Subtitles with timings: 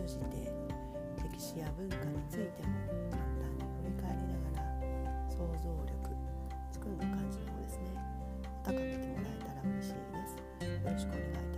[0.00, 0.24] 通じて
[1.22, 2.72] 歴史や文化についても
[3.10, 4.72] 簡単に振り返りながら
[5.28, 6.16] 想像力
[6.72, 7.84] 作るの感じの方ですね。
[8.64, 10.64] 高めてもらえたら嬉しいです。
[10.64, 11.49] よろしくお願い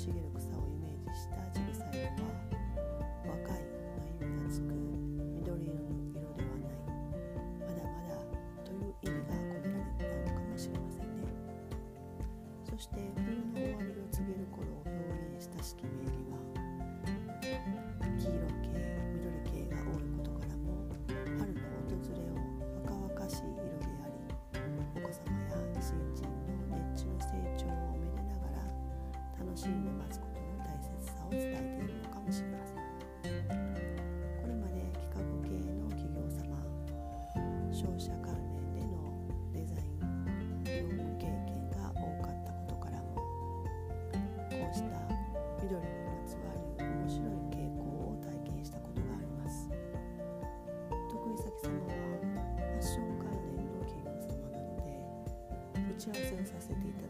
[0.00, 3.76] 茂る草をイメージしたジグサイコは若いの
[4.16, 4.72] 意味がつく
[5.36, 6.80] 緑色の色ではない。
[7.60, 8.16] まだまだ
[8.64, 11.28] という意味が込められていたのかもしれませんね。
[12.64, 14.96] そして冬の終わりを告げる頃を表
[15.36, 16.29] 現した式名義は
[29.60, 32.80] しみを待つことの大切さを伝えているのかもしれません
[34.40, 36.56] これまで企画系の企業様
[37.68, 39.20] 商社関連での
[39.52, 43.60] デザイン業務経験が多かったことからもこ
[44.48, 44.96] うした
[45.60, 49.68] 緑にまつわる面白い傾向を体験したことがあります
[51.12, 55.04] 得意先様はファッション関連の企業様なので
[55.84, 57.09] 打ち合わせをさせていた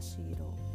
[0.00, 0.69] シーロ色。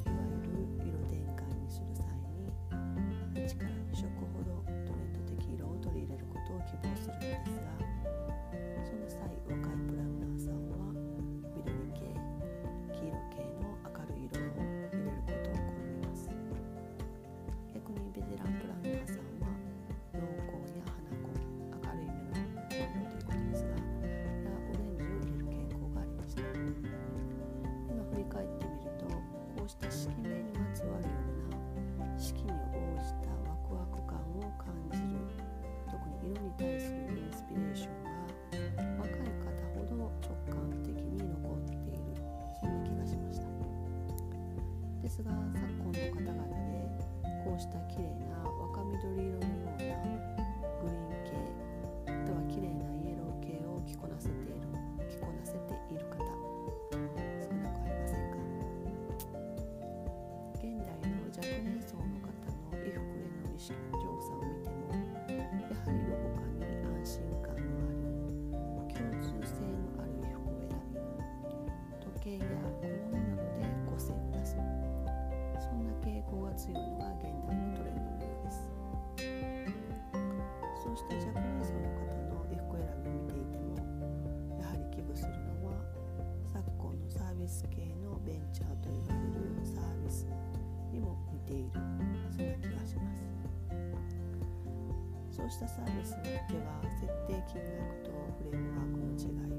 [95.45, 98.09] そうしたサービスによっては設定金額と
[98.41, 99.53] フレームワークの違い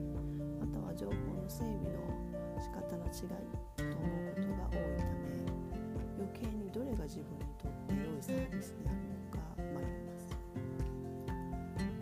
[0.59, 2.03] または情報の整備の
[2.59, 3.47] 仕方の違い
[3.79, 5.47] と思うことが多いため
[6.19, 8.99] 余計にどれが自分にとって良いサービスである
[9.31, 10.35] のか迷います。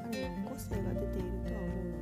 [0.00, 1.93] 彼の個性が出ているとは思う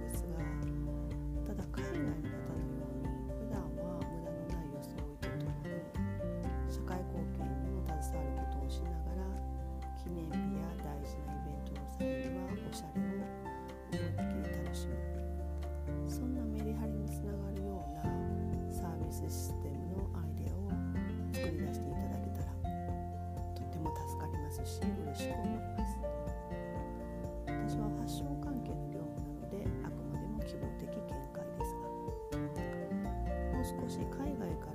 [33.65, 34.72] 少し海外か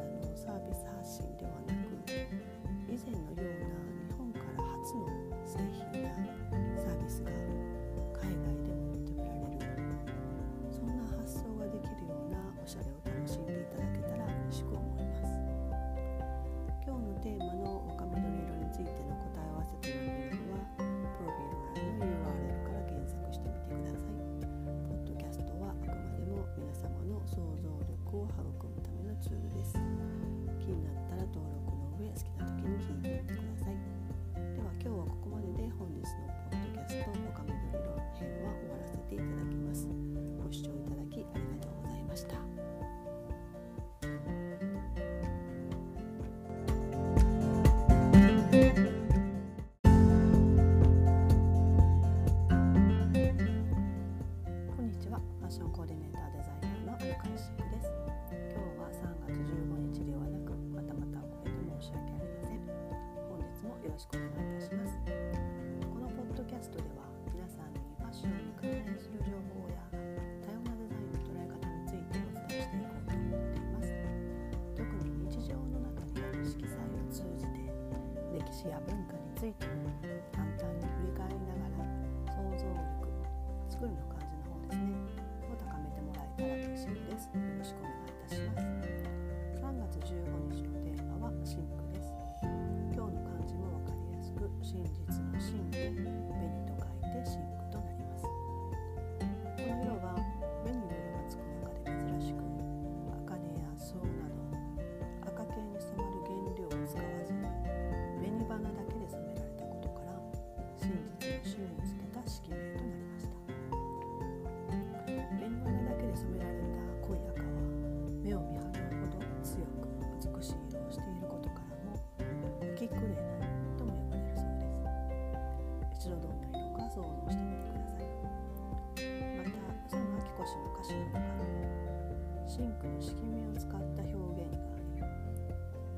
[78.70, 79.66] や文化について
[80.34, 81.57] 簡単に振り返りながら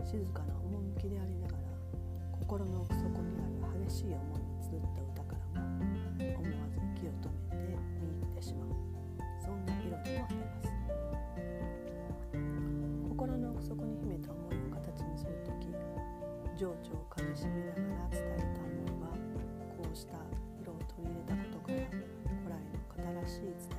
[0.09, 1.69] 静かな趣でありながら
[2.41, 5.69] 心の奥底にある激しい思いを綴った歌からも
[6.41, 8.69] 思わず息を止めて見入ってしまう。
[9.37, 10.73] そんな色でもあります
[13.07, 15.69] 心の奥底に秘めた思いを形にする時
[16.57, 19.13] 情緒をかみしめながら伝えた思いは
[19.77, 20.17] こうした
[20.59, 22.57] 色を取り入れたことから古来
[23.13, 23.78] の新しい伝え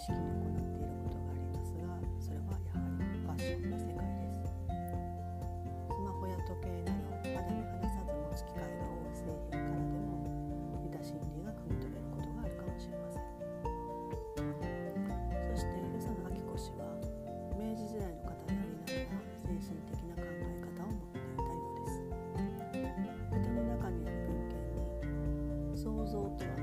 [0.00, 1.84] 無意識に行っていることがありますが
[2.24, 10.24] それはやはりファッションの世界ですスマホや時計など肌身離さず持つ機会が多い製品からでも
[10.80, 13.28] 似た心理が汲み取れることがあるかもしれません
[15.52, 16.96] そして宇佐野明子氏は
[17.60, 22.08] 明治時代の方でありながら精神的な考え方を持っていたようです。
[23.36, 24.56] 歌の中にある文献
[25.68, 26.59] に想像とは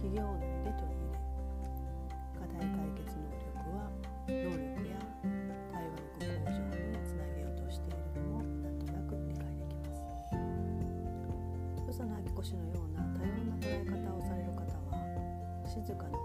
[0.00, 1.20] 企業内で取り入れ
[2.32, 3.92] 課題解決能力は
[4.32, 4.96] 能力や
[5.68, 10.00] 対話力向上につなげようとしているのもなんとなく理解できます。
[11.84, 15.04] 与謝野明子氏のような多様な捉え方をされる方は
[15.68, 16.19] 静かな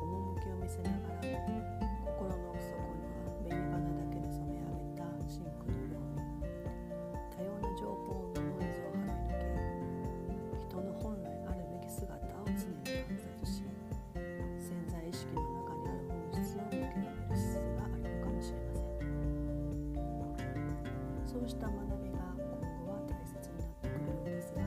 [21.46, 24.66] うした学びが今後は大切になってくるようですが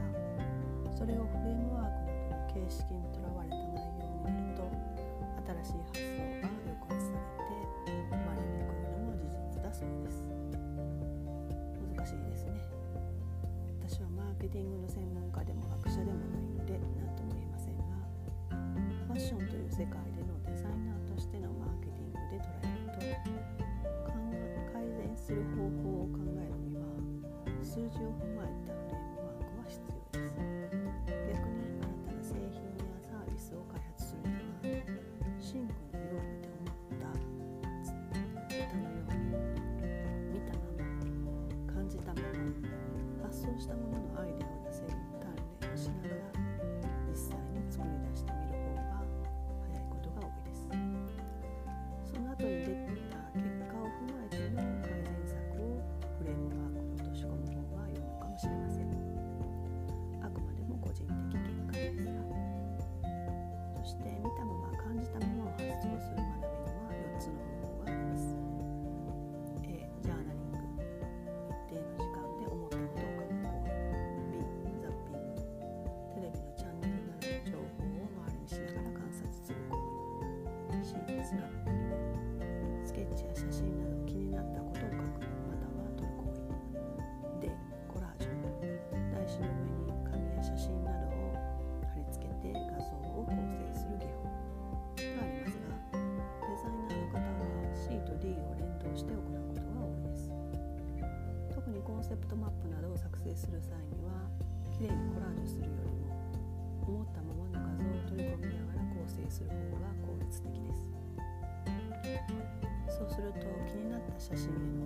[0.95, 4.63] それをフレームワークなどの形式にとらわれた内容になると
[5.67, 10.23] 新しい発想が抑圧されて生まれにくいのも事実だそうです
[11.83, 12.63] 難しいですね。
[13.83, 17.91] 私はマーケティングの専門家でも学者でもないので何とも言えませんが
[19.11, 23.19] ファッションという世界でのデザイナーとしてのマーケティングで捉えると
[24.71, 25.98] 改善する方法
[27.79, 28.68] 这就很晚
[114.31, 114.78] 久しぶりに。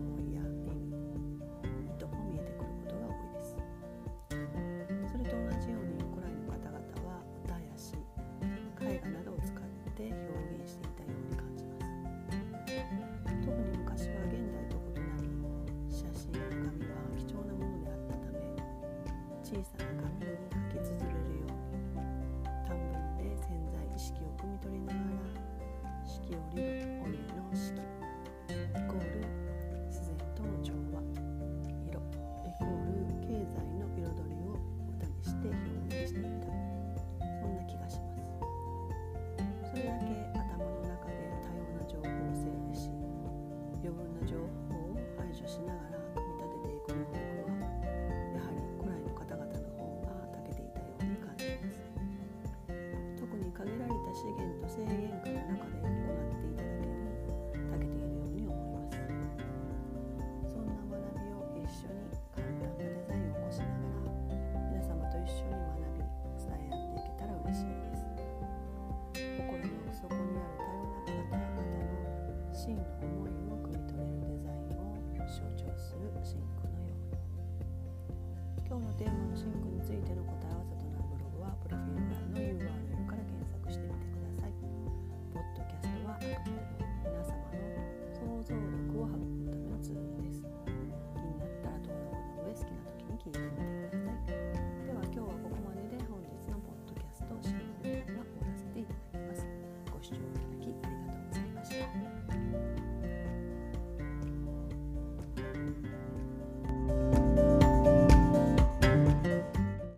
[78.82, 80.41] のテーマのシンクについての答